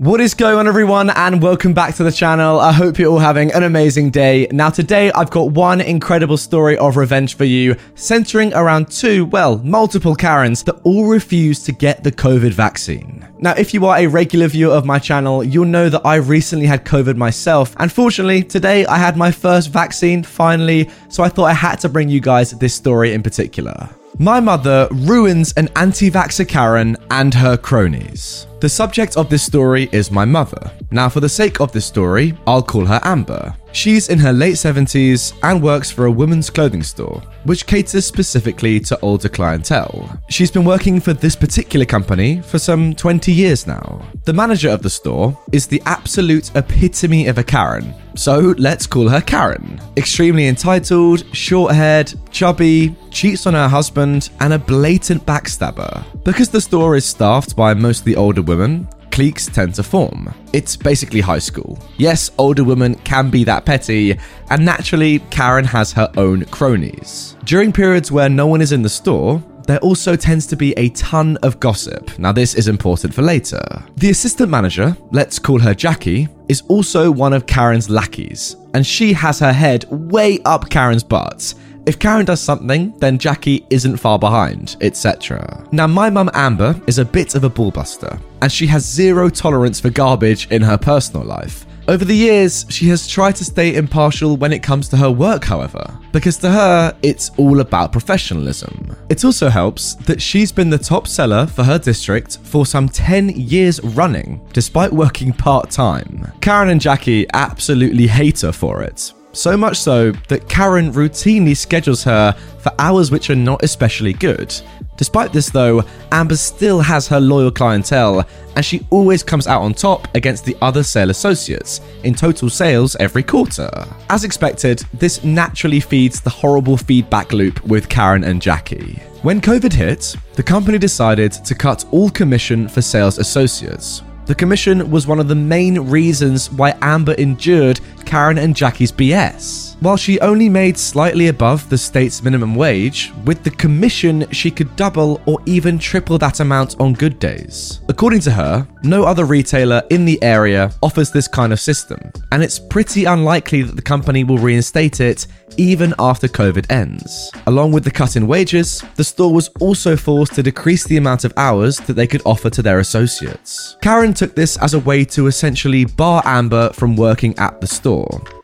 What 0.00 0.22
is 0.22 0.32
going 0.32 0.56
on, 0.56 0.66
everyone, 0.66 1.10
and 1.10 1.42
welcome 1.42 1.74
back 1.74 1.94
to 1.96 2.02
the 2.02 2.10
channel. 2.10 2.58
I 2.58 2.72
hope 2.72 2.98
you're 2.98 3.10
all 3.10 3.18
having 3.18 3.52
an 3.52 3.64
amazing 3.64 4.08
day. 4.08 4.48
Now, 4.50 4.70
today 4.70 5.12
I've 5.12 5.28
got 5.28 5.50
one 5.50 5.82
incredible 5.82 6.38
story 6.38 6.78
of 6.78 6.96
revenge 6.96 7.36
for 7.36 7.44
you, 7.44 7.76
centering 7.96 8.54
around 8.54 8.90
two, 8.90 9.26
well, 9.26 9.58
multiple 9.58 10.14
Karens 10.14 10.62
that 10.62 10.80
all 10.84 11.04
refused 11.04 11.66
to 11.66 11.72
get 11.72 12.02
the 12.02 12.10
COVID 12.10 12.52
vaccine. 12.52 13.28
Now, 13.40 13.52
if 13.58 13.74
you 13.74 13.84
are 13.84 13.98
a 13.98 14.06
regular 14.06 14.48
viewer 14.48 14.72
of 14.72 14.86
my 14.86 14.98
channel, 14.98 15.44
you'll 15.44 15.66
know 15.66 15.90
that 15.90 16.06
I 16.06 16.14
recently 16.14 16.64
had 16.64 16.86
COVID 16.86 17.18
myself, 17.18 17.76
and 17.78 17.92
fortunately, 17.92 18.42
today 18.42 18.86
I 18.86 18.96
had 18.96 19.18
my 19.18 19.30
first 19.30 19.68
vaccine 19.68 20.22
finally, 20.22 20.88
so 21.10 21.22
I 21.22 21.28
thought 21.28 21.44
I 21.44 21.52
had 21.52 21.78
to 21.80 21.90
bring 21.90 22.08
you 22.08 22.20
guys 22.20 22.52
this 22.52 22.72
story 22.72 23.12
in 23.12 23.22
particular. 23.22 23.90
My 24.18 24.40
mother 24.40 24.88
ruins 24.90 25.52
an 25.56 25.68
anti 25.76 26.10
vaxxer 26.10 26.46
Karen 26.46 26.96
and 27.10 27.32
her 27.32 27.56
cronies. 27.56 28.46
The 28.60 28.68
subject 28.68 29.16
of 29.16 29.30
this 29.30 29.42
story 29.42 29.88
is 29.92 30.10
my 30.10 30.24
mother. 30.24 30.70
Now, 30.90 31.08
for 31.08 31.20
the 31.20 31.28
sake 31.28 31.60
of 31.60 31.72
this 31.72 31.86
story, 31.86 32.36
I'll 32.46 32.62
call 32.62 32.84
her 32.84 33.00
Amber. 33.04 33.54
She's 33.72 34.08
in 34.08 34.18
her 34.18 34.32
late 34.32 34.54
70s 34.54 35.32
and 35.42 35.62
works 35.62 35.90
for 35.90 36.06
a 36.06 36.10
women's 36.10 36.50
clothing 36.50 36.82
store, 36.82 37.22
which 37.44 37.66
caters 37.66 38.04
specifically 38.04 38.80
to 38.80 38.98
older 39.00 39.28
clientele. 39.28 40.20
She's 40.28 40.50
been 40.50 40.64
working 40.64 41.00
for 41.00 41.12
this 41.12 41.36
particular 41.36 41.86
company 41.86 42.40
for 42.42 42.58
some 42.58 42.94
20 42.94 43.32
years 43.32 43.66
now. 43.66 44.02
The 44.24 44.32
manager 44.32 44.70
of 44.70 44.82
the 44.82 44.90
store 44.90 45.38
is 45.52 45.66
the 45.66 45.82
absolute 45.86 46.50
epitome 46.56 47.28
of 47.28 47.38
a 47.38 47.44
Karen, 47.44 47.94
so 48.16 48.54
let's 48.58 48.86
call 48.86 49.08
her 49.08 49.20
Karen. 49.20 49.80
Extremely 49.96 50.48
entitled, 50.48 51.24
short 51.34 51.74
haired, 51.74 52.12
chubby, 52.30 52.94
cheats 53.10 53.46
on 53.46 53.54
her 53.54 53.68
husband, 53.68 54.30
and 54.40 54.52
a 54.52 54.58
blatant 54.58 55.24
backstabber. 55.26 56.04
Because 56.24 56.48
the 56.48 56.60
store 56.60 56.96
is 56.96 57.04
staffed 57.04 57.56
by 57.56 57.74
mostly 57.74 58.16
older 58.16 58.42
women, 58.42 58.88
cliques 59.10 59.46
tend 59.46 59.74
to 59.74 59.82
form. 59.82 60.32
It's 60.52 60.76
basically 60.76 61.20
high 61.20 61.38
school. 61.38 61.78
Yes, 61.96 62.30
older 62.38 62.64
women 62.64 62.94
can 62.96 63.30
be 63.30 63.44
that 63.44 63.64
petty, 63.64 64.18
and 64.50 64.64
naturally, 64.64 65.18
Karen 65.30 65.64
has 65.64 65.92
her 65.92 66.10
own 66.16 66.44
cronies. 66.46 67.36
During 67.44 67.72
periods 67.72 68.10
where 68.12 68.28
no 68.28 68.46
one 68.46 68.60
is 68.60 68.72
in 68.72 68.82
the 68.82 68.88
store, 68.88 69.42
there 69.66 69.78
also 69.78 70.16
tends 70.16 70.46
to 70.46 70.56
be 70.56 70.72
a 70.76 70.88
ton 70.90 71.36
of 71.42 71.60
gossip. 71.60 72.18
Now, 72.18 72.32
this 72.32 72.54
is 72.54 72.66
important 72.66 73.14
for 73.14 73.22
later. 73.22 73.62
The 73.96 74.10
assistant 74.10 74.50
manager, 74.50 74.96
let's 75.12 75.38
call 75.38 75.60
her 75.60 75.74
Jackie, 75.74 76.28
is 76.48 76.62
also 76.68 77.10
one 77.10 77.32
of 77.32 77.46
Karen's 77.46 77.88
lackeys, 77.88 78.56
and 78.74 78.84
she 78.84 79.12
has 79.12 79.38
her 79.38 79.52
head 79.52 79.84
way 79.90 80.40
up 80.44 80.70
Karen's 80.70 81.04
butt. 81.04 81.54
If 81.90 81.98
Karen 81.98 82.24
does 82.24 82.40
something, 82.40 82.96
then 82.98 83.18
Jackie 83.18 83.66
isn't 83.68 83.96
far 83.96 84.16
behind, 84.16 84.76
etc. 84.80 85.66
Now, 85.72 85.88
my 85.88 86.08
mum 86.08 86.30
Amber 86.34 86.80
is 86.86 86.98
a 86.98 87.04
bit 87.04 87.34
of 87.34 87.42
a 87.42 87.50
ballbuster, 87.50 88.20
and 88.40 88.52
she 88.52 88.68
has 88.68 88.88
zero 88.88 89.28
tolerance 89.28 89.80
for 89.80 89.90
garbage 89.90 90.46
in 90.52 90.62
her 90.62 90.78
personal 90.78 91.26
life. 91.26 91.66
Over 91.88 92.04
the 92.04 92.14
years, 92.14 92.64
she 92.68 92.86
has 92.90 93.08
tried 93.08 93.34
to 93.34 93.44
stay 93.44 93.74
impartial 93.74 94.36
when 94.36 94.52
it 94.52 94.62
comes 94.62 94.88
to 94.90 94.96
her 94.98 95.10
work, 95.10 95.42
however, 95.42 95.98
because 96.12 96.36
to 96.36 96.50
her, 96.52 96.96
it's 97.02 97.32
all 97.38 97.58
about 97.58 97.90
professionalism. 97.90 98.96
It 99.08 99.24
also 99.24 99.48
helps 99.48 99.94
that 100.06 100.22
she's 100.22 100.52
been 100.52 100.70
the 100.70 100.78
top 100.78 101.08
seller 101.08 101.44
for 101.48 101.64
her 101.64 101.80
district 101.80 102.38
for 102.44 102.66
some 102.66 102.88
10 102.88 103.30
years 103.30 103.82
running, 103.82 104.46
despite 104.52 104.92
working 104.92 105.32
part 105.32 105.70
time. 105.70 106.30
Karen 106.40 106.68
and 106.68 106.80
Jackie 106.80 107.26
absolutely 107.34 108.06
hate 108.06 108.42
her 108.42 108.52
for 108.52 108.80
it. 108.80 109.12
So 109.32 109.56
much 109.56 109.78
so 109.78 110.10
that 110.28 110.48
Karen 110.48 110.92
routinely 110.92 111.56
schedules 111.56 112.02
her 112.04 112.32
for 112.58 112.72
hours 112.78 113.10
which 113.10 113.30
are 113.30 113.36
not 113.36 113.62
especially 113.62 114.12
good. 114.12 114.54
Despite 114.96 115.32
this, 115.32 115.48
though, 115.48 115.82
Amber 116.12 116.36
still 116.36 116.80
has 116.80 117.06
her 117.08 117.20
loyal 117.20 117.50
clientele, 117.50 118.26
and 118.54 118.64
she 118.64 118.86
always 118.90 119.22
comes 119.22 119.46
out 119.46 119.62
on 119.62 119.72
top 119.72 120.14
against 120.14 120.44
the 120.44 120.56
other 120.60 120.82
sale 120.82 121.08
associates 121.08 121.80
in 122.04 122.14
total 122.14 122.50
sales 122.50 122.96
every 122.96 123.22
quarter. 123.22 123.70
As 124.10 124.24
expected, 124.24 124.84
this 124.92 125.24
naturally 125.24 125.80
feeds 125.80 126.20
the 126.20 126.28
horrible 126.28 126.76
feedback 126.76 127.32
loop 127.32 127.64
with 127.64 127.88
Karen 127.88 128.24
and 128.24 128.42
Jackie. 128.42 129.00
When 129.22 129.40
COVID 129.40 129.72
hit, 129.72 130.16
the 130.34 130.42
company 130.42 130.76
decided 130.76 131.32
to 131.32 131.54
cut 131.54 131.86
all 131.92 132.10
commission 132.10 132.68
for 132.68 132.82
sales 132.82 133.18
associates. 133.18 134.02
The 134.26 134.34
commission 134.34 134.90
was 134.90 135.06
one 135.06 135.18
of 135.18 135.28
the 135.28 135.34
main 135.34 135.80
reasons 135.80 136.52
why 136.52 136.76
Amber 136.82 137.14
endured 137.14 137.80
Karen 138.10 138.38
and 138.38 138.56
Jackie's 138.56 138.90
BS. 138.90 139.76
While 139.80 139.96
she 139.96 140.18
only 140.18 140.48
made 140.48 140.76
slightly 140.76 141.28
above 141.28 141.70
the 141.70 141.78
state's 141.78 142.24
minimum 142.24 142.56
wage, 142.56 143.12
with 143.24 143.44
the 143.44 143.52
commission 143.52 144.28
she 144.32 144.50
could 144.50 144.74
double 144.74 145.22
or 145.26 145.38
even 145.46 145.78
triple 145.78 146.18
that 146.18 146.40
amount 146.40 146.78
on 146.80 146.92
good 146.92 147.20
days. 147.20 147.80
According 147.88 148.20
to 148.22 148.32
her, 148.32 148.66
no 148.82 149.04
other 149.04 149.24
retailer 149.24 149.82
in 149.90 150.04
the 150.04 150.20
area 150.22 150.72
offers 150.82 151.12
this 151.12 151.28
kind 151.28 151.52
of 151.52 151.60
system, 151.60 152.00
and 152.32 152.42
it's 152.42 152.58
pretty 152.58 153.04
unlikely 153.04 153.62
that 153.62 153.76
the 153.76 153.82
company 153.82 154.24
will 154.24 154.38
reinstate 154.38 155.00
it 155.00 155.28
even 155.56 155.94
after 155.98 156.28
COVID 156.28 156.70
ends. 156.70 157.30
Along 157.46 157.72
with 157.72 157.84
the 157.84 157.90
cut 157.90 158.16
in 158.16 158.26
wages, 158.26 158.82
the 158.96 159.04
store 159.04 159.32
was 159.32 159.48
also 159.60 159.96
forced 159.96 160.34
to 160.34 160.42
decrease 160.42 160.84
the 160.84 160.96
amount 160.96 161.24
of 161.24 161.32
hours 161.36 161.78
that 161.78 161.94
they 161.94 162.06
could 162.06 162.22
offer 162.24 162.50
to 162.50 162.62
their 162.62 162.80
associates. 162.80 163.76
Karen 163.82 164.14
took 164.14 164.34
this 164.34 164.56
as 164.58 164.74
a 164.74 164.78
way 164.80 165.04
to 165.06 165.26
essentially 165.26 165.84
bar 165.84 166.22
Amber 166.24 166.70
from 166.72 166.96
working 166.96 167.36
at 167.38 167.60
the 167.60 167.66
store. 167.66 167.99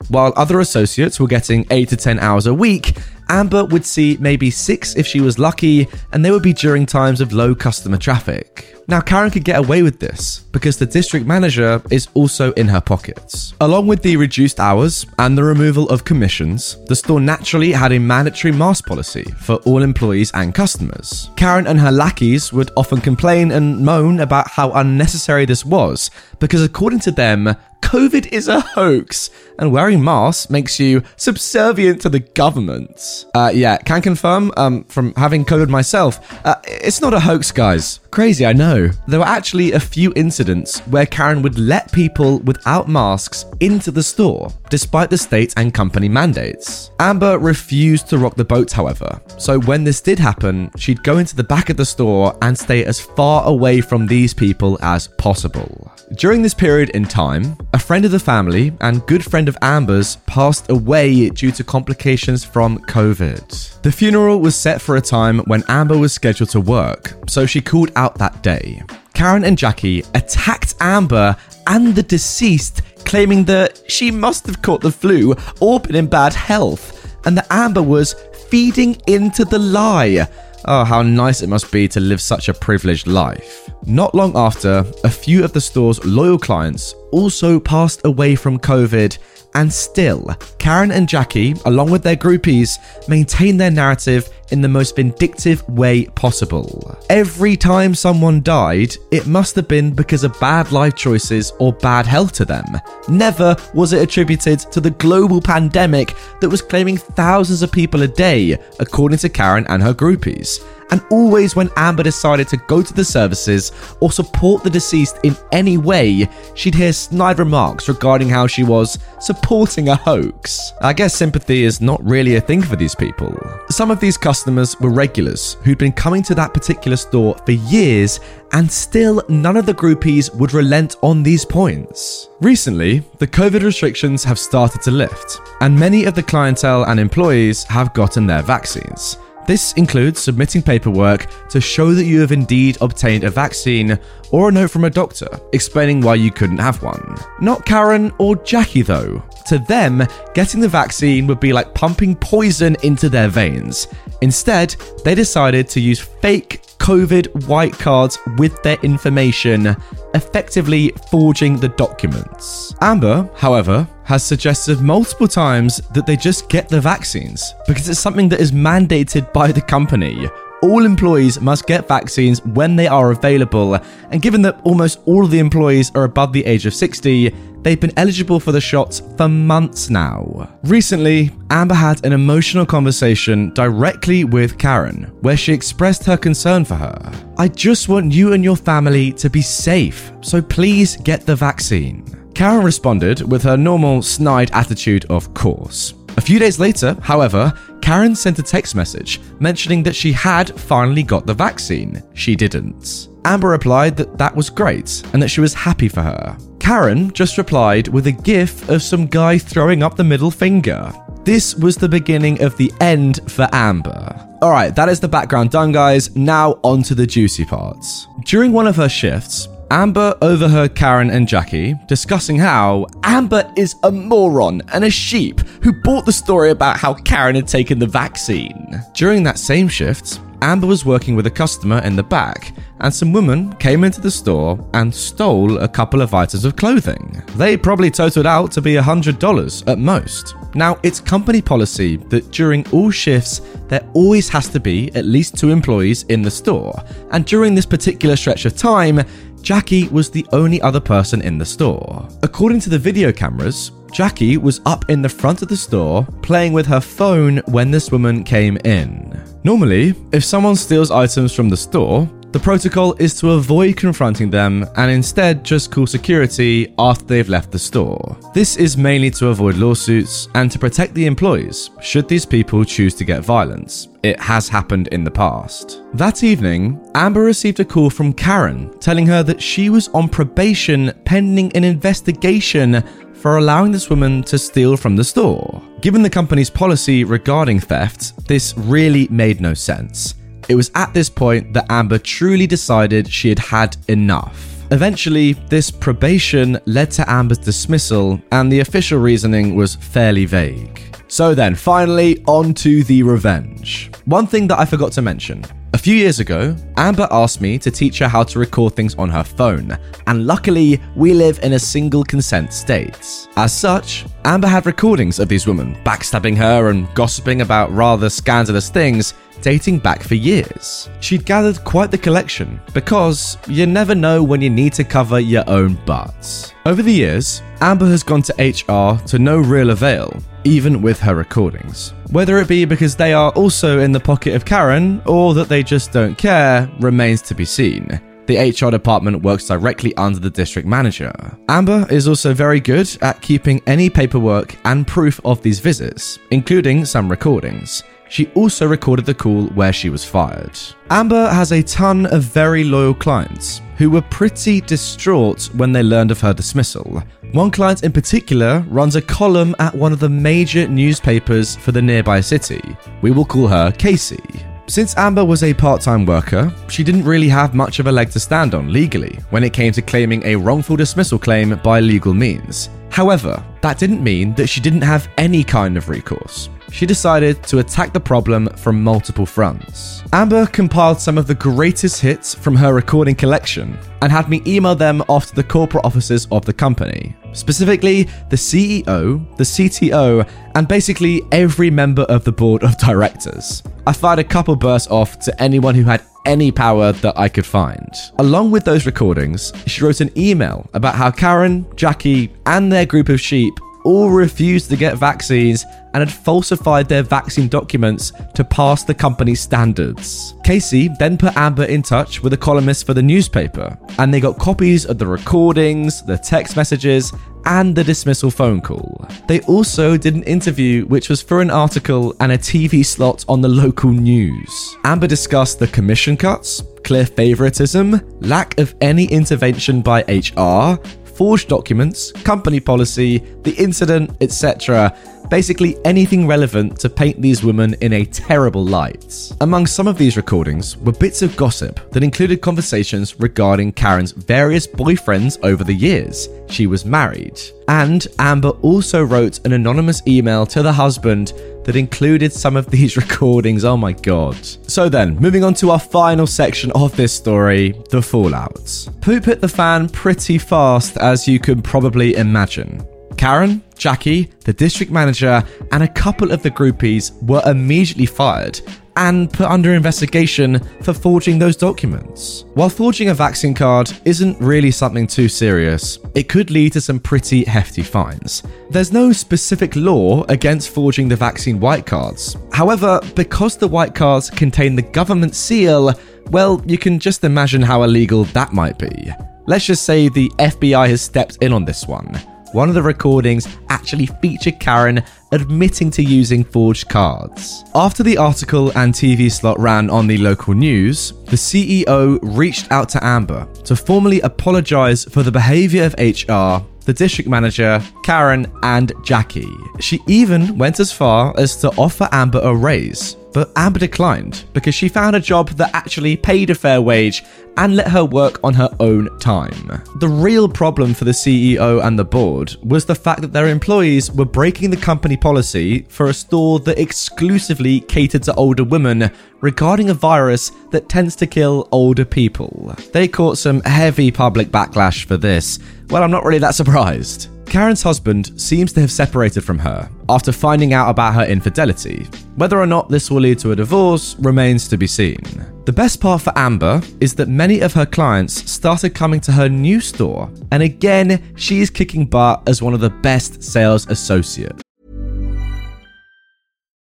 While 0.08 0.32
other 0.36 0.60
associates 0.60 1.18
were 1.18 1.26
getting 1.26 1.66
8 1.70 1.88
to 1.88 1.96
10 1.96 2.18
hours 2.18 2.46
a 2.46 2.54
week, 2.54 2.96
Amber 3.28 3.64
would 3.64 3.84
see 3.84 4.16
maybe 4.20 4.50
6 4.50 4.96
if 4.96 5.06
she 5.06 5.20
was 5.20 5.38
lucky, 5.38 5.88
and 6.12 6.24
they 6.24 6.30
would 6.30 6.42
be 6.42 6.52
during 6.52 6.86
times 6.86 7.20
of 7.20 7.32
low 7.32 7.54
customer 7.54 7.96
traffic. 7.96 8.75
Now, 8.88 9.00
Karen 9.00 9.32
could 9.32 9.44
get 9.44 9.58
away 9.58 9.82
with 9.82 9.98
this 9.98 10.40
because 10.52 10.76
the 10.76 10.86
district 10.86 11.26
manager 11.26 11.82
is 11.90 12.06
also 12.14 12.52
in 12.52 12.68
her 12.68 12.80
pockets. 12.80 13.52
Along 13.60 13.88
with 13.88 14.00
the 14.00 14.16
reduced 14.16 14.60
hours 14.60 15.06
and 15.18 15.36
the 15.36 15.42
removal 15.42 15.88
of 15.88 16.04
commissions, 16.04 16.76
the 16.86 16.94
store 16.94 17.18
naturally 17.20 17.72
had 17.72 17.90
a 17.90 17.98
mandatory 17.98 18.52
mask 18.52 18.86
policy 18.86 19.24
for 19.40 19.56
all 19.66 19.82
employees 19.82 20.30
and 20.34 20.54
customers. 20.54 21.30
Karen 21.36 21.66
and 21.66 21.80
her 21.80 21.90
lackeys 21.90 22.52
would 22.52 22.70
often 22.76 23.00
complain 23.00 23.50
and 23.50 23.84
moan 23.84 24.20
about 24.20 24.48
how 24.48 24.70
unnecessary 24.72 25.46
this 25.46 25.64
was 25.64 26.12
because, 26.38 26.62
according 26.62 27.00
to 27.00 27.10
them, 27.10 27.56
COVID 27.82 28.32
is 28.32 28.48
a 28.48 28.60
hoax, 28.60 29.30
and 29.60 29.70
wearing 29.70 30.02
masks 30.02 30.50
makes 30.50 30.80
you 30.80 31.02
subservient 31.16 32.00
to 32.02 32.08
the 32.08 32.18
government. 32.18 33.26
Uh, 33.32 33.52
yeah, 33.54 33.76
can 33.78 34.02
confirm 34.02 34.52
um, 34.56 34.82
from 34.84 35.14
having 35.14 35.44
COVID 35.44 35.68
myself, 35.68 36.18
uh, 36.44 36.56
it's 36.64 37.00
not 37.00 37.14
a 37.14 37.20
hoax, 37.20 37.52
guys. 37.52 38.00
Crazy, 38.16 38.46
I 38.46 38.54
know. 38.54 38.88
There 39.06 39.20
were 39.20 39.26
actually 39.26 39.72
a 39.72 39.78
few 39.78 40.10
incidents 40.16 40.78
where 40.86 41.04
Karen 41.04 41.42
would 41.42 41.58
let 41.58 41.92
people 41.92 42.38
without 42.38 42.88
masks 42.88 43.44
into 43.60 43.90
the 43.90 44.02
store, 44.02 44.50
despite 44.70 45.10
the 45.10 45.18
state 45.18 45.52
and 45.58 45.74
company 45.74 46.08
mandates. 46.08 46.92
Amber 46.98 47.38
refused 47.38 48.08
to 48.08 48.16
rock 48.16 48.34
the 48.34 48.42
boat, 48.42 48.72
however, 48.72 49.20
so 49.36 49.60
when 49.60 49.84
this 49.84 50.00
did 50.00 50.18
happen, 50.18 50.70
she'd 50.78 51.02
go 51.02 51.18
into 51.18 51.36
the 51.36 51.44
back 51.44 51.68
of 51.68 51.76
the 51.76 51.84
store 51.84 52.34
and 52.40 52.58
stay 52.58 52.86
as 52.86 52.98
far 52.98 53.44
away 53.44 53.82
from 53.82 54.06
these 54.06 54.32
people 54.32 54.78
as 54.80 55.08
possible. 55.08 55.85
During 56.16 56.40
this 56.40 56.54
period 56.54 56.88
in 56.90 57.04
time, 57.04 57.58
a 57.74 57.78
friend 57.78 58.06
of 58.06 58.10
the 58.10 58.18
family 58.18 58.72
and 58.80 59.04
good 59.06 59.22
friend 59.22 59.50
of 59.50 59.58
Amber's 59.60 60.16
passed 60.26 60.70
away 60.70 61.28
due 61.28 61.52
to 61.52 61.62
complications 61.62 62.42
from 62.42 62.78
COVID. 62.78 63.82
The 63.82 63.92
funeral 63.92 64.40
was 64.40 64.56
set 64.56 64.80
for 64.80 64.96
a 64.96 65.00
time 65.02 65.40
when 65.40 65.62
Amber 65.68 65.98
was 65.98 66.14
scheduled 66.14 66.48
to 66.50 66.60
work, 66.60 67.12
so 67.28 67.44
she 67.44 67.60
called 67.60 67.92
out 67.96 68.14
that 68.16 68.42
day. 68.42 68.82
Karen 69.12 69.44
and 69.44 69.58
Jackie 69.58 70.04
attacked 70.14 70.74
Amber 70.80 71.36
and 71.66 71.94
the 71.94 72.02
deceased, 72.02 72.80
claiming 73.04 73.44
that 73.44 73.82
she 73.86 74.10
must 74.10 74.46
have 74.46 74.62
caught 74.62 74.80
the 74.80 74.90
flu 74.90 75.34
or 75.60 75.80
been 75.80 75.96
in 75.96 76.06
bad 76.06 76.32
health, 76.32 77.14
and 77.26 77.36
that 77.36 77.46
Amber 77.50 77.82
was 77.82 78.14
feeding 78.48 78.98
into 79.06 79.44
the 79.44 79.58
lie. 79.58 80.26
Oh, 80.64 80.82
how 80.82 81.02
nice 81.02 81.42
it 81.42 81.48
must 81.48 81.70
be 81.70 81.86
to 81.88 82.00
live 82.00 82.22
such 82.22 82.48
a 82.48 82.54
privileged 82.54 83.06
life. 83.06 83.70
Not 83.88 84.16
long 84.16 84.36
after, 84.36 84.84
a 85.04 85.08
few 85.10 85.44
of 85.44 85.52
the 85.52 85.60
store's 85.60 86.04
loyal 86.04 86.40
clients 86.40 86.92
also 87.12 87.60
passed 87.60 88.04
away 88.04 88.34
from 88.34 88.58
COVID. 88.58 89.16
And 89.54 89.72
still, 89.72 90.34
Karen 90.58 90.90
and 90.90 91.08
Jackie, 91.08 91.54
along 91.66 91.92
with 91.92 92.02
their 92.02 92.16
groupies, 92.16 92.78
maintain 93.08 93.56
their 93.56 93.70
narrative 93.70 94.28
in 94.50 94.60
the 94.60 94.68
most 94.68 94.96
vindictive 94.96 95.66
way 95.68 96.04
possible. 96.06 96.98
Every 97.10 97.56
time 97.56 97.94
someone 97.94 98.42
died, 98.42 98.96
it 99.12 99.28
must 99.28 99.54
have 99.54 99.68
been 99.68 99.92
because 99.92 100.24
of 100.24 100.38
bad 100.40 100.72
life 100.72 100.96
choices 100.96 101.52
or 101.60 101.72
bad 101.72 102.06
health 102.06 102.32
to 102.34 102.44
them. 102.44 102.66
Never 103.08 103.56
was 103.72 103.92
it 103.92 104.02
attributed 104.02 104.58
to 104.72 104.80
the 104.80 104.90
global 104.90 105.40
pandemic 105.40 106.16
that 106.40 106.50
was 106.50 106.60
claiming 106.60 106.96
thousands 106.96 107.62
of 107.62 107.70
people 107.70 108.02
a 108.02 108.08
day, 108.08 108.58
according 108.80 109.18
to 109.18 109.28
Karen 109.28 109.66
and 109.68 109.80
her 109.80 109.94
groupies 109.94 110.60
and 110.90 111.02
always 111.10 111.56
when 111.56 111.70
Amber 111.76 112.02
decided 112.02 112.48
to 112.48 112.56
go 112.56 112.82
to 112.82 112.92
the 112.92 113.04
services 113.04 113.72
or 114.00 114.10
support 114.10 114.62
the 114.62 114.70
deceased 114.70 115.18
in 115.24 115.36
any 115.52 115.78
way, 115.78 116.28
she'd 116.54 116.74
hear 116.74 116.92
snide 116.92 117.38
remarks 117.38 117.88
regarding 117.88 118.28
how 118.28 118.46
she 118.46 118.62
was 118.62 118.98
supporting 119.20 119.88
a 119.88 119.96
hoax. 119.96 120.72
I 120.80 120.92
guess 120.92 121.14
sympathy 121.14 121.64
is 121.64 121.80
not 121.80 122.04
really 122.04 122.36
a 122.36 122.40
thing 122.40 122.62
for 122.62 122.76
these 122.76 122.94
people. 122.94 123.36
Some 123.70 123.90
of 123.90 124.00
these 124.00 124.16
customers 124.16 124.78
were 124.80 124.90
regulars 124.90 125.54
who'd 125.64 125.78
been 125.78 125.92
coming 125.92 126.22
to 126.24 126.34
that 126.36 126.54
particular 126.54 126.96
store 126.96 127.36
for 127.44 127.52
years, 127.52 128.20
and 128.52 128.70
still 128.70 129.22
none 129.28 129.56
of 129.56 129.66
the 129.66 129.74
groupies 129.74 130.34
would 130.34 130.52
relent 130.52 130.96
on 131.02 131.22
these 131.22 131.44
points. 131.44 132.28
Recently, 132.40 133.00
the 133.18 133.26
COVID 133.26 133.62
restrictions 133.62 134.22
have 134.24 134.38
started 134.38 134.82
to 134.82 134.90
lift, 134.90 135.40
and 135.60 135.78
many 135.78 136.04
of 136.04 136.14
the 136.14 136.22
clientele 136.22 136.84
and 136.84 137.00
employees 137.00 137.64
have 137.64 137.92
gotten 137.94 138.26
their 138.26 138.42
vaccines. 138.42 139.18
This 139.46 139.72
includes 139.74 140.20
submitting 140.20 140.62
paperwork 140.62 141.26
to 141.50 141.60
show 141.60 141.94
that 141.94 142.04
you 142.04 142.20
have 142.20 142.32
indeed 142.32 142.78
obtained 142.80 143.22
a 143.22 143.30
vaccine 143.30 143.96
or 144.32 144.48
a 144.48 144.52
note 144.52 144.72
from 144.72 144.84
a 144.84 144.90
doctor 144.90 145.28
explaining 145.52 146.00
why 146.00 146.16
you 146.16 146.32
couldn't 146.32 146.58
have 146.58 146.82
one. 146.82 147.16
Not 147.40 147.64
Karen 147.64 148.12
or 148.18 148.34
Jackie, 148.36 148.82
though. 148.82 149.22
To 149.46 149.58
them, 149.60 150.02
getting 150.34 150.60
the 150.60 150.68
vaccine 150.68 151.28
would 151.28 151.38
be 151.38 151.52
like 151.52 151.74
pumping 151.74 152.16
poison 152.16 152.76
into 152.82 153.08
their 153.08 153.28
veins. 153.28 153.86
Instead, 154.20 154.74
they 155.04 155.14
decided 155.14 155.68
to 155.68 155.80
use 155.80 156.00
fake 156.00 156.62
COVID 156.78 157.46
white 157.46 157.72
cards 157.72 158.18
with 158.38 158.60
their 158.64 158.78
information, 158.82 159.76
effectively 160.14 160.92
forging 161.10 161.56
the 161.56 161.68
documents. 161.68 162.74
Amber, 162.80 163.30
however, 163.36 163.88
has 164.06 164.24
suggested 164.24 164.80
multiple 164.80 165.28
times 165.28 165.78
that 165.92 166.06
they 166.06 166.16
just 166.16 166.48
get 166.48 166.68
the 166.68 166.80
vaccines 166.80 167.54
because 167.66 167.88
it's 167.88 168.00
something 168.00 168.28
that 168.28 168.40
is 168.40 168.52
mandated 168.52 169.32
by 169.32 169.50
the 169.50 169.60
company. 169.60 170.28
All 170.62 170.86
employees 170.86 171.40
must 171.40 171.66
get 171.66 171.86
vaccines 171.86 172.42
when 172.44 172.76
they 172.76 172.86
are 172.86 173.10
available, 173.10 173.74
and 174.10 174.22
given 174.22 174.40
that 174.42 174.58
almost 174.64 175.00
all 175.04 175.24
of 175.24 175.30
the 175.30 175.38
employees 175.38 175.92
are 175.94 176.04
above 176.04 176.32
the 176.32 176.46
age 176.46 176.64
of 176.64 176.72
60, 176.72 177.34
they've 177.60 177.80
been 177.80 177.92
eligible 177.98 178.40
for 178.40 178.52
the 178.52 178.60
shots 178.60 179.02
for 179.18 179.28
months 179.28 179.90
now. 179.90 180.48
Recently, 180.62 181.30
Amber 181.50 181.74
had 181.74 182.04
an 182.06 182.14
emotional 182.14 182.64
conversation 182.64 183.52
directly 183.52 184.24
with 184.24 184.56
Karen, 184.56 185.12
where 185.20 185.36
she 185.36 185.52
expressed 185.52 186.04
her 186.04 186.16
concern 186.16 186.64
for 186.64 186.76
her. 186.76 187.12
I 187.36 187.48
just 187.48 187.90
want 187.90 188.12
you 188.12 188.32
and 188.32 188.42
your 188.42 188.56
family 188.56 189.12
to 189.12 189.28
be 189.28 189.42
safe, 189.42 190.10
so 190.22 190.40
please 190.40 190.96
get 190.96 191.26
the 191.26 191.36
vaccine. 191.36 192.15
Karen 192.36 192.62
responded 192.62 193.22
with 193.22 193.42
her 193.44 193.56
normal 193.56 194.02
snide 194.02 194.50
attitude, 194.52 195.06
of 195.06 195.32
course. 195.32 195.94
A 196.18 196.20
few 196.20 196.38
days 196.38 196.60
later, 196.60 196.94
however, 197.00 197.50
Karen 197.80 198.14
sent 198.14 198.38
a 198.38 198.42
text 198.42 198.74
message 198.74 199.22
mentioning 199.40 199.82
that 199.84 199.96
she 199.96 200.12
had 200.12 200.54
finally 200.60 201.02
got 201.02 201.24
the 201.24 201.32
vaccine. 201.32 202.02
She 202.12 202.36
didn't. 202.36 203.08
Amber 203.24 203.48
replied 203.48 203.96
that 203.96 204.18
that 204.18 204.36
was 204.36 204.50
great 204.50 205.02
and 205.14 205.22
that 205.22 205.30
she 205.30 205.40
was 205.40 205.54
happy 205.54 205.88
for 205.88 206.02
her. 206.02 206.36
Karen 206.58 207.10
just 207.14 207.38
replied 207.38 207.88
with 207.88 208.06
a 208.06 208.12
gif 208.12 208.68
of 208.68 208.82
some 208.82 209.06
guy 209.06 209.38
throwing 209.38 209.82
up 209.82 209.96
the 209.96 210.04
middle 210.04 210.30
finger. 210.30 210.92
This 211.24 211.54
was 211.54 211.76
the 211.76 211.88
beginning 211.88 212.42
of 212.42 212.54
the 212.58 212.70
end 212.82 213.20
for 213.32 213.48
Amber. 213.54 214.14
Alright, 214.42 214.74
that 214.76 214.90
is 214.90 215.00
the 215.00 215.08
background 215.08 215.52
done, 215.52 215.72
guys. 215.72 216.14
Now 216.14 216.60
on 216.62 216.82
to 216.82 216.94
the 216.94 217.06
juicy 217.06 217.46
parts. 217.46 218.08
During 218.26 218.52
one 218.52 218.66
of 218.66 218.76
her 218.76 218.90
shifts, 218.90 219.48
Amber 219.70 220.16
overheard 220.22 220.76
Karen 220.76 221.10
and 221.10 221.26
Jackie 221.26 221.74
discussing 221.88 222.38
how 222.38 222.86
Amber 223.02 223.50
is 223.56 223.74
a 223.82 223.90
moron 223.90 224.62
and 224.72 224.84
a 224.84 224.90
sheep 224.90 225.40
who 225.62 225.72
bought 225.72 226.06
the 226.06 226.12
story 226.12 226.50
about 226.50 226.76
how 226.76 226.94
Karen 226.94 227.34
had 227.34 227.48
taken 227.48 227.80
the 227.80 227.86
vaccine. 227.86 228.80
During 228.94 229.24
that 229.24 229.38
same 229.38 229.66
shift, 229.66 230.20
Amber 230.40 230.68
was 230.68 230.84
working 230.84 231.16
with 231.16 231.26
a 231.26 231.30
customer 231.30 231.80
in 231.80 231.96
the 231.96 232.02
back, 232.02 232.54
and 232.80 232.94
some 232.94 233.12
women 233.12 233.54
came 233.54 233.82
into 233.82 234.00
the 234.00 234.10
store 234.10 234.58
and 234.74 234.94
stole 234.94 235.58
a 235.58 235.68
couple 235.68 236.00
of 236.02 236.14
items 236.14 236.44
of 236.44 236.54
clothing. 236.54 237.22
They 237.36 237.56
probably 237.56 237.90
totaled 237.90 238.26
out 238.26 238.52
to 238.52 238.60
be 238.60 238.74
$100 238.74 239.68
at 239.68 239.78
most. 239.78 240.36
Now, 240.54 240.78
it's 240.82 241.00
company 241.00 241.42
policy 241.42 241.96
that 242.08 242.30
during 242.30 242.68
all 242.70 242.90
shifts, 242.90 243.40
there 243.68 243.86
always 243.94 244.28
has 244.28 244.48
to 244.50 244.60
be 244.60 244.94
at 244.94 245.06
least 245.06 245.36
two 245.36 245.50
employees 245.50 246.04
in 246.04 246.22
the 246.22 246.30
store, 246.30 246.80
and 247.10 247.24
during 247.24 247.54
this 247.54 247.66
particular 247.66 248.14
stretch 248.14 248.44
of 248.44 248.56
time, 248.56 249.00
Jackie 249.46 249.86
was 249.90 250.10
the 250.10 250.26
only 250.32 250.60
other 250.60 250.80
person 250.80 251.22
in 251.22 251.38
the 251.38 251.44
store. 251.44 252.08
According 252.24 252.58
to 252.62 252.68
the 252.68 252.80
video 252.80 253.12
cameras, 253.12 253.70
Jackie 253.92 254.38
was 254.38 254.60
up 254.66 254.90
in 254.90 255.00
the 255.00 255.08
front 255.08 255.40
of 255.40 255.46
the 255.46 255.56
store 255.56 256.04
playing 256.20 256.52
with 256.52 256.66
her 256.66 256.80
phone 256.80 257.36
when 257.46 257.70
this 257.70 257.92
woman 257.92 258.24
came 258.24 258.58
in. 258.64 259.16
Normally, 259.44 259.94
if 260.10 260.24
someone 260.24 260.56
steals 260.56 260.90
items 260.90 261.32
from 261.32 261.48
the 261.48 261.56
store, 261.56 262.10
the 262.36 262.42
protocol 262.42 262.92
is 262.98 263.14
to 263.14 263.30
avoid 263.30 263.78
confronting 263.78 264.28
them 264.28 264.66
and 264.76 264.90
instead 264.90 265.42
just 265.42 265.72
call 265.72 265.86
security 265.86 266.74
after 266.78 267.02
they've 267.06 267.30
left 267.30 267.50
the 267.50 267.58
store. 267.58 268.14
This 268.34 268.58
is 268.58 268.76
mainly 268.76 269.10
to 269.12 269.28
avoid 269.28 269.54
lawsuits 269.56 270.28
and 270.34 270.52
to 270.52 270.58
protect 270.58 270.92
the 270.92 271.06
employees 271.06 271.70
should 271.80 272.08
these 272.08 272.26
people 272.26 272.62
choose 272.62 272.94
to 272.96 273.06
get 273.06 273.24
violence. 273.24 273.88
It 274.02 274.20
has 274.20 274.50
happened 274.50 274.88
in 274.88 275.02
the 275.02 275.10
past. 275.10 275.80
That 275.94 276.22
evening, 276.22 276.78
Amber 276.94 277.22
received 277.22 277.60
a 277.60 277.64
call 277.64 277.88
from 277.88 278.12
Karen 278.12 278.78
telling 278.80 279.06
her 279.06 279.22
that 279.22 279.40
she 279.40 279.70
was 279.70 279.88
on 279.94 280.06
probation 280.06 280.92
pending 281.06 281.56
an 281.56 281.64
investigation 281.64 282.84
for 283.14 283.38
allowing 283.38 283.72
this 283.72 283.88
woman 283.88 284.22
to 284.24 284.36
steal 284.36 284.76
from 284.76 284.94
the 284.94 285.04
store. 285.04 285.62
Given 285.80 286.02
the 286.02 286.10
company's 286.10 286.50
policy 286.50 287.02
regarding 287.02 287.60
theft, 287.60 288.28
this 288.28 288.52
really 288.58 289.08
made 289.08 289.40
no 289.40 289.54
sense. 289.54 290.16
It 290.48 290.54
was 290.54 290.70
at 290.74 290.94
this 290.94 291.10
point 291.10 291.52
that 291.54 291.66
Amber 291.70 291.98
truly 291.98 292.46
decided 292.46 293.12
she 293.12 293.28
had 293.28 293.38
had 293.38 293.76
enough. 293.88 294.64
Eventually, 294.70 295.32
this 295.48 295.70
probation 295.70 296.58
led 296.66 296.90
to 296.92 297.10
Amber's 297.10 297.38
dismissal, 297.38 298.20
and 298.32 298.50
the 298.50 298.60
official 298.60 298.98
reasoning 298.98 299.54
was 299.54 299.76
fairly 299.76 300.24
vague. 300.24 300.80
So 301.08 301.34
then, 301.34 301.54
finally, 301.54 302.24
on 302.26 302.52
to 302.54 302.82
the 302.84 303.02
revenge. 303.02 303.90
One 304.06 304.26
thing 304.26 304.48
that 304.48 304.58
I 304.58 304.64
forgot 304.64 304.92
to 304.92 305.02
mention 305.02 305.44
a 305.76 305.78
few 305.78 305.94
years 305.94 306.20
ago, 306.20 306.56
Amber 306.78 307.06
asked 307.10 307.42
me 307.42 307.58
to 307.58 307.70
teach 307.70 307.98
her 307.98 308.08
how 308.08 308.22
to 308.22 308.38
record 308.38 308.74
things 308.74 308.94
on 308.94 309.10
her 309.10 309.22
phone, 309.22 309.76
and 310.06 310.26
luckily, 310.26 310.80
we 310.94 311.12
live 311.12 311.38
in 311.42 311.52
a 311.52 311.58
single 311.58 312.02
consent 312.02 312.50
state. 312.50 313.28
As 313.36 313.52
such, 313.52 314.06
Amber 314.24 314.48
had 314.48 314.64
recordings 314.64 315.18
of 315.18 315.28
these 315.28 315.46
women 315.46 315.74
backstabbing 315.84 316.34
her 316.38 316.70
and 316.70 316.88
gossiping 316.94 317.42
about 317.42 317.70
rather 317.72 318.08
scandalous 318.08 318.70
things 318.70 319.12
dating 319.42 319.78
back 319.78 320.02
for 320.02 320.14
years. 320.14 320.88
She'd 321.00 321.24
gathered 321.24 321.62
quite 321.64 321.90
the 321.90 321.98
collection 321.98 322.60
because 322.74 323.38
you 323.46 323.66
never 323.66 323.94
know 323.94 324.22
when 324.22 324.40
you 324.40 324.50
need 324.50 324.72
to 324.74 324.84
cover 324.84 325.20
your 325.20 325.44
own 325.48 325.74
butts. 325.86 326.52
Over 326.64 326.82
the 326.82 326.92
years, 326.92 327.42
Amber 327.60 327.86
has 327.86 328.02
gone 328.02 328.22
to 328.22 328.34
HR 328.34 328.98
to 329.06 329.18
no 329.18 329.38
real 329.38 329.70
avail, 329.70 330.22
even 330.44 330.82
with 330.82 330.98
her 331.00 331.14
recordings. 331.14 331.94
Whether 332.10 332.38
it 332.38 332.48
be 332.48 332.64
because 332.64 332.96
they 332.96 333.12
are 333.12 333.30
also 333.32 333.80
in 333.80 333.92
the 333.92 334.00
pocket 334.00 334.34
of 334.34 334.44
Karen 334.44 335.00
or 335.06 335.34
that 335.34 335.48
they 335.48 335.62
just 335.62 335.92
don't 335.92 336.16
care 336.16 336.70
remains 336.80 337.22
to 337.22 337.34
be 337.34 337.44
seen. 337.44 338.00
The 338.26 338.50
HR 338.50 338.72
department 338.72 339.22
works 339.22 339.46
directly 339.46 339.96
under 339.96 340.18
the 340.18 340.30
district 340.30 340.66
manager. 340.66 341.12
Amber 341.48 341.86
is 341.90 342.08
also 342.08 342.34
very 342.34 342.58
good 342.58 342.88
at 343.00 343.22
keeping 343.22 343.62
any 343.68 343.88
paperwork 343.88 344.56
and 344.64 344.86
proof 344.86 345.20
of 345.24 345.40
these 345.42 345.60
visits, 345.60 346.18
including 346.32 346.84
some 346.84 347.08
recordings. 347.08 347.84
She 348.08 348.28
also 348.34 348.66
recorded 348.66 349.06
the 349.06 349.14
call 349.14 349.46
where 349.48 349.72
she 349.72 349.90
was 349.90 350.04
fired. 350.04 350.58
Amber 350.90 351.28
has 351.28 351.52
a 351.52 351.62
ton 351.62 352.06
of 352.06 352.22
very 352.22 352.64
loyal 352.64 352.94
clients 352.94 353.60
who 353.76 353.90
were 353.90 354.02
pretty 354.02 354.60
distraught 354.60 355.50
when 355.54 355.72
they 355.72 355.82
learned 355.82 356.10
of 356.10 356.20
her 356.20 356.32
dismissal. 356.32 357.02
One 357.32 357.50
client 357.50 357.82
in 357.82 357.92
particular 357.92 358.60
runs 358.68 358.96
a 358.96 359.02
column 359.02 359.54
at 359.58 359.74
one 359.74 359.92
of 359.92 360.00
the 360.00 360.08
major 360.08 360.66
newspapers 360.66 361.56
for 361.56 361.72
the 361.72 361.82
nearby 361.82 362.20
city. 362.20 362.76
We 363.02 363.10
will 363.10 363.24
call 363.24 363.48
her 363.48 363.72
Casey. 363.72 364.22
Since 364.68 364.96
Amber 364.96 365.24
was 365.24 365.44
a 365.44 365.54
part 365.54 365.80
time 365.80 366.06
worker, 366.06 366.52
she 366.68 366.82
didn't 366.82 367.04
really 367.04 367.28
have 367.28 367.54
much 367.54 367.78
of 367.78 367.86
a 367.86 367.92
leg 367.92 368.10
to 368.10 368.20
stand 368.20 368.54
on 368.54 368.72
legally 368.72 369.18
when 369.30 369.44
it 369.44 369.52
came 369.52 369.72
to 369.72 369.82
claiming 369.82 370.24
a 370.24 370.36
wrongful 370.36 370.76
dismissal 370.76 371.18
claim 371.18 371.54
by 371.62 371.80
legal 371.80 372.14
means. 372.14 372.70
However, 372.90 373.44
that 373.60 373.78
didn't 373.78 374.02
mean 374.02 374.34
that 374.34 374.48
she 374.48 374.60
didn't 374.60 374.82
have 374.82 375.08
any 375.18 375.44
kind 375.44 375.76
of 375.76 375.88
recourse. 375.88 376.48
She 376.76 376.84
decided 376.84 377.42
to 377.42 377.58
attack 377.60 377.94
the 377.94 377.98
problem 377.98 378.46
from 378.48 378.84
multiple 378.84 379.24
fronts. 379.24 380.02
Amber 380.12 380.44
compiled 380.44 381.00
some 381.00 381.16
of 381.16 381.26
the 381.26 381.34
greatest 381.34 382.02
hits 382.02 382.34
from 382.34 382.54
her 382.54 382.74
recording 382.74 383.14
collection 383.14 383.78
and 384.02 384.12
had 384.12 384.28
me 384.28 384.42
email 384.46 384.74
them 384.74 385.02
off 385.08 385.28
to 385.28 385.34
the 385.34 385.42
corporate 385.42 385.86
offices 385.86 386.28
of 386.30 386.44
the 386.44 386.52
company. 386.52 387.16
Specifically, 387.32 388.02
the 388.28 388.36
CEO, 388.36 389.36
the 389.38 389.44
CTO, 389.44 390.28
and 390.54 390.68
basically 390.68 391.22
every 391.32 391.70
member 391.70 392.02
of 392.02 392.24
the 392.24 392.32
board 392.32 392.62
of 392.62 392.76
directors. 392.76 393.62
I 393.86 393.94
fired 393.94 394.18
a 394.18 394.24
couple 394.24 394.54
bursts 394.54 394.90
off 394.90 395.18
to 395.20 395.42
anyone 395.42 395.74
who 395.74 395.84
had 395.84 396.02
any 396.26 396.52
power 396.52 396.92
that 396.92 397.16
I 397.16 397.30
could 397.30 397.46
find. 397.46 397.88
Along 398.18 398.50
with 398.50 398.66
those 398.66 398.84
recordings, 398.84 399.50
she 399.66 399.82
wrote 399.82 400.02
an 400.02 400.10
email 400.14 400.68
about 400.74 400.96
how 400.96 401.10
Karen, 401.10 401.64
Jackie, 401.74 402.34
and 402.44 402.70
their 402.70 402.84
group 402.84 403.08
of 403.08 403.18
sheep 403.18 403.54
all 403.86 404.10
refused 404.10 404.68
to 404.68 404.76
get 404.76 404.98
vaccines 404.98 405.64
and 405.96 406.06
had 406.06 406.12
falsified 406.12 406.86
their 406.90 407.02
vaccine 407.02 407.48
documents 407.48 408.12
to 408.34 408.44
pass 408.44 408.84
the 408.84 408.92
company's 408.92 409.40
standards. 409.40 410.34
Casey 410.44 410.90
then 410.98 411.16
put 411.16 411.34
Amber 411.38 411.64
in 411.64 411.80
touch 411.80 412.22
with 412.22 412.34
a 412.34 412.36
columnist 412.36 412.84
for 412.84 412.92
the 412.92 413.02
newspaper, 413.02 413.78
and 413.98 414.12
they 414.12 414.20
got 414.20 414.38
copies 414.38 414.84
of 414.84 414.98
the 414.98 415.06
recordings, 415.06 416.02
the 416.02 416.18
text 416.18 416.54
messages, 416.54 417.14
and 417.46 417.74
the 417.74 417.82
dismissal 417.82 418.30
phone 418.30 418.60
call. 418.60 419.08
They 419.26 419.40
also 419.42 419.96
did 419.96 420.14
an 420.14 420.22
interview, 420.24 420.84
which 420.84 421.08
was 421.08 421.22
for 421.22 421.40
an 421.40 421.50
article 421.50 422.14
and 422.20 422.30
a 422.30 422.36
TV 422.36 422.84
slot 422.84 423.24
on 423.26 423.40
the 423.40 423.48
local 423.48 423.90
news. 423.90 424.76
Amber 424.84 425.06
discussed 425.06 425.58
the 425.58 425.68
commission 425.68 426.18
cuts, 426.18 426.62
clear 426.84 427.06
favoritism, 427.06 428.02
lack 428.20 428.58
of 428.58 428.74
any 428.82 429.06
intervention 429.06 429.80
by 429.80 430.02
HR, 430.02 430.78
forged 431.16 431.48
documents, 431.48 432.12
company 432.12 432.60
policy, 432.60 433.18
the 433.42 433.54
incident, 433.54 434.10
etc. 434.20 434.96
Basically, 435.30 435.76
anything 435.84 436.26
relevant 436.26 436.78
to 436.80 436.88
paint 436.88 437.20
these 437.20 437.42
women 437.42 437.74
in 437.80 437.94
a 437.94 438.04
terrible 438.04 438.64
light. 438.64 439.32
Among 439.40 439.66
some 439.66 439.88
of 439.88 439.98
these 439.98 440.16
recordings 440.16 440.76
were 440.76 440.92
bits 440.92 441.22
of 441.22 441.36
gossip 441.36 441.90
that 441.90 442.04
included 442.04 442.40
conversations 442.40 443.18
regarding 443.18 443.72
Karen's 443.72 444.12
various 444.12 444.66
boyfriends 444.66 445.38
over 445.42 445.64
the 445.64 445.74
years. 445.74 446.28
She 446.48 446.68
was 446.68 446.84
married. 446.84 447.40
And 447.66 448.06
Amber 448.20 448.50
also 448.62 449.02
wrote 449.02 449.44
an 449.44 449.52
anonymous 449.52 450.00
email 450.06 450.46
to 450.46 450.62
the 450.62 450.72
husband 450.72 451.32
that 451.66 451.76
included 451.76 452.32
some 452.32 452.56
of 452.56 452.70
these 452.70 452.96
recordings. 453.02 453.64
Oh 453.64 453.76
my 453.76 453.92
god. 453.92 454.36
So 454.68 454.88
then, 454.88 455.16
moving 455.16 455.44
on 455.44 455.52
to 455.54 455.72
our 455.72 455.80
final 455.80 456.26
section 456.26 456.70
of 456.72 456.96
this 456.96 457.12
story 457.12 457.72
the 457.90 458.00
fallout. 458.00 458.88
Poop 459.00 459.24
hit 459.24 459.40
the 459.40 459.48
fan 459.48 459.88
pretty 459.88 460.38
fast, 460.38 460.96
as 460.96 461.28
you 461.28 461.38
can 461.38 461.60
probably 461.60 462.14
imagine. 462.14 462.86
Karen, 463.16 463.62
Jackie, 463.76 464.30
the 464.44 464.52
district 464.52 464.92
manager, 464.92 465.42
and 465.72 465.82
a 465.82 465.88
couple 465.88 466.30
of 466.30 466.42
the 466.42 466.50
groupies 466.50 467.20
were 467.22 467.42
immediately 467.46 468.06
fired 468.06 468.60
and 468.96 469.32
put 469.32 469.46
under 469.46 469.74
investigation 469.74 470.58
for 470.82 470.92
forging 470.92 471.38
those 471.38 471.56
documents. 471.56 472.44
While 472.54 472.68
forging 472.68 473.10
a 473.10 473.14
vaccine 473.14 473.54
card 473.54 473.92
isn't 474.04 474.40
really 474.40 474.70
something 474.70 475.06
too 475.06 475.28
serious, 475.28 475.98
it 476.14 476.28
could 476.28 476.50
lead 476.50 476.72
to 476.72 476.80
some 476.80 476.98
pretty 476.98 477.44
hefty 477.44 477.82
fines. 477.82 478.42
There's 478.70 478.92
no 478.92 479.12
specific 479.12 479.76
law 479.76 480.24
against 480.28 480.70
forging 480.70 481.08
the 481.08 481.16
vaccine 481.16 481.60
white 481.60 481.86
cards. 481.86 482.36
However, 482.52 483.00
because 483.14 483.56
the 483.56 483.68
white 483.68 483.94
cards 483.94 484.30
contain 484.30 484.74
the 484.74 484.82
government 484.82 485.34
seal, 485.34 485.92
well, 486.30 486.62
you 486.66 486.78
can 486.78 486.98
just 486.98 487.24
imagine 487.24 487.62
how 487.62 487.82
illegal 487.82 488.24
that 488.24 488.52
might 488.52 488.78
be. 488.78 489.12
Let's 489.46 489.66
just 489.66 489.84
say 489.84 490.08
the 490.08 490.28
FBI 490.38 490.88
has 490.88 491.02
stepped 491.02 491.36
in 491.40 491.52
on 491.52 491.64
this 491.64 491.86
one 491.86 492.20
one 492.56 492.70
of 492.70 492.74
the 492.74 492.82
recordings 492.82 493.46
actually 493.68 494.06
featured 494.06 494.58
Karen 494.58 495.04
admitting 495.32 495.90
to 495.92 496.02
using 496.02 496.44
forged 496.44 496.88
cards. 496.88 497.64
After 497.74 498.02
the 498.02 498.16
article 498.16 498.70
and 498.76 498.92
TV 498.92 499.30
slot 499.30 499.58
ran 499.58 499.90
on 499.90 500.06
the 500.06 500.18
local 500.18 500.54
news, 500.54 501.12
the 501.26 501.36
CEO 501.36 502.18
reached 502.22 502.70
out 502.70 502.88
to 502.90 503.04
Amber 503.04 503.46
to 503.64 503.76
formally 503.76 504.20
apologize 504.20 505.04
for 505.04 505.22
the 505.22 505.32
behavior 505.32 505.84
of 505.84 505.94
HR 505.98 506.64
the 506.86 506.92
district 506.92 507.28
manager, 507.28 507.82
Karen, 508.04 508.46
and 508.62 508.92
Jackie. 509.04 509.52
She 509.80 509.98
even 510.06 510.56
went 510.56 510.80
as 510.80 510.92
far 510.92 511.34
as 511.36 511.56
to 511.56 511.68
offer 511.70 512.08
Amber 512.12 512.40
a 512.42 512.54
raise, 512.54 513.16
but 513.36 513.52
Amber 513.54 513.78
declined 513.78 514.46
because 514.54 514.74
she 514.74 514.88
found 514.88 515.14
a 515.14 515.20
job 515.20 515.50
that 515.50 515.74
actually 515.74 516.16
paid 516.16 516.48
a 516.48 516.54
fair 516.54 516.80
wage 516.80 517.22
and 517.58 517.76
let 517.76 517.86
her 517.88 518.02
work 518.02 518.40
on 518.42 518.54
her 518.54 518.74
own 518.80 519.10
time. 519.18 519.82
The 519.96 520.08
real 520.08 520.48
problem 520.48 520.94
for 520.94 521.04
the 521.04 521.10
CEO 521.10 521.84
and 521.84 521.98
the 521.98 522.04
board 522.06 522.56
was 522.62 522.86
the 522.86 522.94
fact 522.94 523.20
that 523.20 523.34
their 523.34 523.48
employees 523.48 524.10
were 524.10 524.24
breaking 524.24 524.70
the 524.70 524.78
company 524.78 525.18
policy 525.18 525.82
for 525.90 526.06
a 526.06 526.14
store 526.14 526.60
that 526.60 526.78
exclusively 526.78 527.80
catered 527.80 528.22
to 528.22 528.34
older 528.36 528.64
women 528.64 529.10
regarding 529.42 529.90
a 529.90 529.94
virus 529.94 530.50
that 530.70 530.88
tends 530.88 531.14
to 531.16 531.26
kill 531.26 531.68
older 531.72 532.06
people. 532.06 532.74
They 532.94 533.06
caught 533.06 533.36
some 533.36 533.60
heavy 533.64 534.10
public 534.10 534.48
backlash 534.48 535.04
for 535.04 535.18
this. 535.18 535.58
Well, 535.90 536.02
I'm 536.02 536.10
not 536.10 536.24
really 536.24 536.38
that 536.38 536.54
surprised. 536.54 537.28
Karen's 537.46 537.82
husband 537.82 538.38
seems 538.40 538.72
to 538.74 538.80
have 538.80 538.90
separated 538.90 539.42
from 539.42 539.58
her 539.60 539.88
after 540.08 540.32
finding 540.32 540.72
out 540.72 540.90
about 540.90 541.14
her 541.14 541.24
infidelity. 541.24 542.06
Whether 542.34 542.58
or 542.58 542.66
not 542.66 542.88
this 542.88 543.10
will 543.10 543.20
lead 543.20 543.38
to 543.40 543.52
a 543.52 543.56
divorce 543.56 544.16
remains 544.18 544.68
to 544.68 544.76
be 544.76 544.86
seen. 544.86 545.20
The 545.64 545.72
best 545.72 546.00
part 546.00 546.22
for 546.22 546.32
Amber 546.36 546.82
is 547.00 547.14
that 547.14 547.28
many 547.28 547.60
of 547.60 547.72
her 547.72 547.86
clients 547.86 548.50
started 548.50 548.90
coming 548.94 549.20
to 549.20 549.32
her 549.32 549.48
new 549.48 549.80
store, 549.80 550.30
and 550.52 550.62
again, 550.62 551.34
she 551.36 551.60
is 551.60 551.70
kicking 551.70 552.04
butt 552.06 552.42
as 552.46 552.62
one 552.62 552.74
of 552.74 552.80
the 552.80 552.90
best 552.90 553.42
sales 553.42 553.86
associates. 553.88 554.62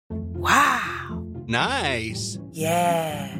Wow. 0.10 1.26
Nice. 1.48 2.38
Yeah. 2.52 3.40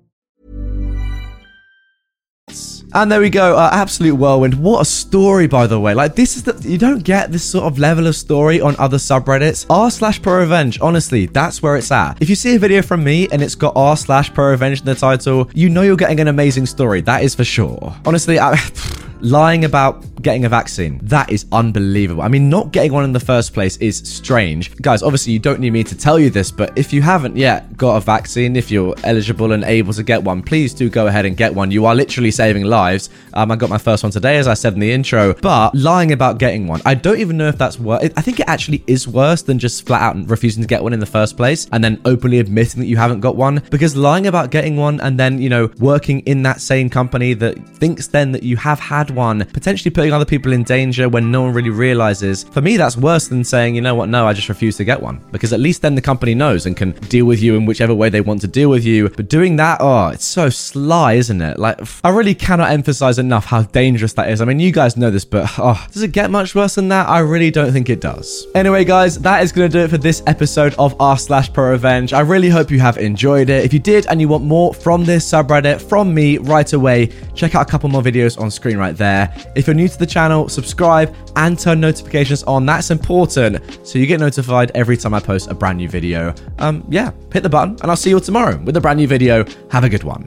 And 2.93 3.11
there 3.11 3.21
we 3.21 3.29
go, 3.29 3.55
uh, 3.55 3.69
absolute 3.71 4.15
whirlwind. 4.15 4.53
What 4.55 4.81
a 4.81 4.85
story, 4.85 5.47
by 5.47 5.65
the 5.65 5.79
way. 5.79 5.93
Like 5.93 6.15
this 6.15 6.35
is 6.35 6.43
the 6.43 6.55
you 6.67 6.77
don't 6.77 7.03
get 7.03 7.31
this 7.31 7.43
sort 7.43 7.65
of 7.65 7.79
level 7.79 8.07
of 8.07 8.15
story 8.15 8.59
on 8.59 8.75
other 8.79 8.97
subreddits. 8.97 9.65
R 9.69 9.89
slash 9.89 10.21
pro 10.21 10.39
revenge, 10.39 10.79
honestly, 10.81 11.25
that's 11.27 11.61
where 11.63 11.77
it's 11.77 11.91
at. 11.91 12.21
If 12.21 12.29
you 12.29 12.35
see 12.35 12.55
a 12.55 12.59
video 12.59 12.81
from 12.81 13.03
me 13.03 13.29
and 13.31 13.41
it's 13.41 13.55
got 13.55 13.73
R 13.75 13.95
slash 13.95 14.33
pro 14.33 14.49
revenge 14.49 14.81
in 14.81 14.85
the 14.85 14.95
title, 14.95 15.49
you 15.53 15.69
know 15.69 15.83
you're 15.83 15.95
getting 15.95 16.19
an 16.19 16.27
amazing 16.27 16.65
story. 16.65 17.01
That 17.01 17.23
is 17.23 17.33
for 17.33 17.45
sure. 17.45 17.95
Honestly, 18.05 18.39
I. 18.39 18.57
lying 19.21 19.65
about 19.65 20.21
getting 20.21 20.45
a 20.45 20.49
vaccine. 20.49 20.99
That 21.03 21.31
is 21.31 21.45
unbelievable. 21.51 22.21
I 22.21 22.27
mean, 22.27 22.49
not 22.49 22.71
getting 22.71 22.93
one 22.93 23.03
in 23.03 23.13
the 23.13 23.19
first 23.19 23.53
place 23.53 23.77
is 23.77 23.97
strange. 23.97 24.75
Guys, 24.77 25.03
obviously, 25.03 25.33
you 25.33 25.39
don't 25.39 25.59
need 25.59 25.71
me 25.71 25.83
to 25.83 25.97
tell 25.97 26.19
you 26.19 26.29
this, 26.29 26.51
but 26.51 26.77
if 26.77 26.93
you 26.93 27.01
haven't 27.01 27.37
yet 27.37 27.75
got 27.77 27.97
a 27.97 27.99
vaccine, 27.99 28.55
if 28.55 28.71
you're 28.71 28.95
eligible 29.03 29.51
and 29.51 29.63
able 29.63 29.93
to 29.93 30.03
get 30.03 30.23
one, 30.23 30.41
please 30.41 30.73
do 30.73 30.89
go 30.89 31.07
ahead 31.07 31.25
and 31.25 31.37
get 31.37 31.53
one. 31.53 31.71
You 31.71 31.85
are 31.85 31.95
literally 31.95 32.31
saving 32.31 32.63
lives. 32.63 33.09
Um, 33.33 33.51
I 33.51 33.55
got 33.55 33.69
my 33.69 33.77
first 33.77 34.03
one 34.03 34.11
today, 34.11 34.37
as 34.37 34.47
I 34.47 34.53
said 34.53 34.73
in 34.73 34.79
the 34.79 34.91
intro, 34.91 35.33
but 35.35 35.73
lying 35.75 36.11
about 36.11 36.37
getting 36.37 36.67
one, 36.67 36.81
I 36.85 36.95
don't 36.95 37.19
even 37.19 37.37
know 37.37 37.47
if 37.47 37.57
that's 37.57 37.79
worse. 37.79 38.09
I 38.15 38.21
think 38.21 38.39
it 38.39 38.47
actually 38.47 38.83
is 38.87 39.07
worse 39.07 39.41
than 39.41 39.59
just 39.59 39.85
flat 39.85 40.01
out 40.01 40.29
refusing 40.29 40.61
to 40.63 40.67
get 40.67 40.83
one 40.83 40.93
in 40.93 40.99
the 40.99 41.05
first 41.05 41.37
place 41.37 41.67
and 41.71 41.83
then 41.83 42.01
openly 42.05 42.39
admitting 42.39 42.81
that 42.81 42.87
you 42.87 42.97
haven't 42.97 43.19
got 43.19 43.35
one 43.35 43.61
because 43.69 43.95
lying 43.95 44.27
about 44.27 44.51
getting 44.51 44.77
one 44.77 44.99
and 45.01 45.19
then, 45.19 45.41
you 45.41 45.49
know, 45.49 45.69
working 45.79 46.19
in 46.21 46.43
that 46.43 46.61
same 46.61 46.89
company 46.89 47.33
that 47.33 47.57
thinks 47.77 48.07
then 48.07 48.31
that 48.31 48.43
you 48.43 48.57
have 48.57 48.79
had 48.79 49.10
one, 49.11 49.45
potentially 49.45 49.91
putting 49.91 50.13
other 50.13 50.25
people 50.25 50.53
in 50.53 50.63
danger 50.63 51.09
when 51.09 51.31
no 51.31 51.43
one 51.43 51.53
really 51.53 51.69
realizes. 51.69 52.43
For 52.43 52.61
me, 52.61 52.77
that's 52.77 52.97
worse 52.97 53.27
than 53.27 53.43
saying, 53.43 53.75
you 53.75 53.81
know 53.81 53.95
what, 53.95 54.09
no, 54.09 54.27
I 54.27 54.33
just 54.33 54.49
refuse 54.49 54.77
to 54.77 54.83
get 54.83 55.01
one. 55.01 55.23
Because 55.31 55.53
at 55.53 55.59
least 55.59 55.81
then 55.81 55.95
the 55.95 56.01
company 56.01 56.33
knows 56.33 56.65
and 56.65 56.75
can 56.75 56.91
deal 57.09 57.25
with 57.25 57.41
you 57.41 57.55
in 57.55 57.65
whichever 57.65 57.93
way 57.93 58.09
they 58.09 58.21
want 58.21 58.41
to 58.41 58.47
deal 58.47 58.69
with 58.69 58.85
you. 58.85 59.09
But 59.09 59.29
doing 59.29 59.55
that, 59.57 59.79
oh, 59.81 60.07
it's 60.07 60.25
so 60.25 60.49
sly, 60.49 61.13
isn't 61.13 61.41
it? 61.41 61.59
Like, 61.59 61.79
I 62.03 62.09
really 62.09 62.35
cannot 62.35 62.71
emphasize 62.71 63.19
enough 63.19 63.45
how 63.45 63.63
dangerous 63.63 64.13
that 64.13 64.29
is. 64.29 64.41
I 64.41 64.45
mean, 64.45 64.59
you 64.59 64.71
guys 64.71 64.97
know 64.97 65.11
this, 65.11 65.25
but 65.25 65.49
oh, 65.57 65.85
does 65.91 66.03
it 66.03 66.11
get 66.11 66.31
much 66.31 66.55
worse 66.55 66.75
than 66.75 66.87
that? 66.89 67.09
I 67.09 67.19
really 67.19 67.51
don't 67.51 67.71
think 67.71 67.89
it 67.89 68.01
does. 68.01 68.47
Anyway, 68.55 68.85
guys, 68.85 69.19
that 69.19 69.43
is 69.43 69.51
going 69.51 69.69
to 69.69 69.77
do 69.77 69.83
it 69.83 69.89
for 69.89 69.97
this 69.97 70.23
episode 70.27 70.73
of 70.79 70.95
r 70.99 71.17
slash 71.17 71.51
pro 71.51 71.71
revenge. 71.71 72.13
I 72.13 72.21
really 72.21 72.49
hope 72.49 72.71
you 72.71 72.79
have 72.79 72.97
enjoyed 72.97 73.49
it. 73.49 73.65
If 73.65 73.73
you 73.73 73.79
did 73.79 74.07
and 74.07 74.21
you 74.21 74.27
want 74.27 74.43
more 74.43 74.73
from 74.73 75.05
this 75.05 75.29
subreddit 75.29 75.81
from 75.81 76.13
me 76.13 76.37
right 76.37 76.71
away, 76.73 77.09
check 77.35 77.55
out 77.55 77.67
a 77.67 77.71
couple 77.71 77.89
more 77.89 78.01
videos 78.01 78.39
on 78.39 78.49
screen 78.51 78.77
right 78.77 78.95
there 78.95 79.00
there. 79.01 79.33
If 79.55 79.67
you're 79.67 79.73
new 79.73 79.89
to 79.89 79.97
the 79.97 80.05
channel, 80.05 80.47
subscribe 80.47 81.13
and 81.35 81.59
turn 81.59 81.81
notifications 81.81 82.43
on. 82.43 82.65
That's 82.65 82.89
important 82.91 83.59
so 83.85 83.99
you 83.99 84.05
get 84.05 84.19
notified 84.19 84.71
every 84.75 84.97
time 84.97 85.13
I 85.13 85.19
post 85.19 85.49
a 85.49 85.53
brand 85.53 85.77
new 85.77 85.89
video. 85.89 86.33
Um, 86.59 86.85
yeah, 86.89 87.11
hit 87.33 87.43
the 87.43 87.49
button 87.49 87.77
and 87.81 87.91
I'll 87.91 87.97
see 87.97 88.11
you 88.11 88.17
all 88.17 88.21
tomorrow 88.21 88.57
with 88.63 88.77
a 88.77 88.81
brand 88.81 88.99
new 88.99 89.07
video. 89.07 89.45
Have 89.71 89.83
a 89.83 89.89
good 89.89 90.03
one. 90.03 90.25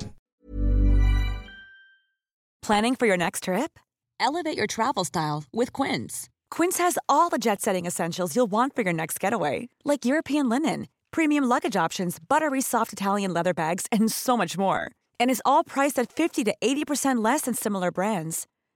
Planning 2.62 2.94
for 2.94 3.06
your 3.06 3.18
next 3.18 3.44
trip? 3.44 3.78
Elevate 4.18 4.56
your 4.56 4.66
travel 4.66 5.04
style 5.04 5.44
with 5.52 5.70
Quince. 5.72 6.30
Quince 6.50 6.78
has 6.78 6.98
all 7.08 7.28
the 7.28 7.38
jet 7.38 7.60
setting 7.60 7.84
essentials 7.84 8.34
you'll 8.34 8.50
want 8.50 8.74
for 8.74 8.82
your 8.82 8.92
next 8.92 9.20
getaway, 9.20 9.68
like 9.84 10.06
European 10.06 10.48
linen, 10.48 10.88
premium 11.10 11.44
luggage 11.44 11.76
options, 11.76 12.18
buttery 12.18 12.62
soft 12.62 12.92
Italian 12.92 13.34
leather 13.34 13.52
bags, 13.52 13.86
and 13.92 14.10
so 14.10 14.34
much 14.36 14.56
more. 14.56 14.90
And 15.20 15.30
is 15.30 15.42
all 15.44 15.62
priced 15.62 15.98
at 15.98 16.10
50 16.10 16.44
to 16.44 16.54
80% 16.62 17.22
less 17.22 17.42
than 17.42 17.54
similar 17.54 17.90
brands. 17.90 18.46